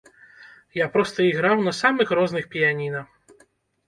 [0.77, 3.03] Я проста іграў на самых розных піяніна.